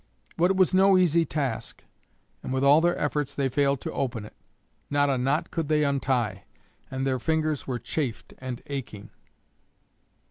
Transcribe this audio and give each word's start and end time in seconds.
But 0.35 0.49
it 0.49 0.57
was 0.57 0.73
no 0.73 0.97
easy 0.97 1.25
task, 1.25 1.83
and 2.41 2.51
with 2.51 2.63
all 2.63 2.81
their 2.81 2.97
efforts 2.97 3.35
they 3.35 3.49
failed 3.49 3.81
to 3.81 3.91
open 3.93 4.25
it. 4.25 4.33
Not 4.89 5.11
a 5.11 5.17
knot 5.19 5.51
could 5.51 5.67
they 5.67 5.83
untie, 5.83 6.45
and 6.89 7.05
their 7.05 7.19
fingers 7.19 7.67
were 7.67 7.77
chafed 7.77 8.33
and 8.39 8.63
aching. 8.65 9.11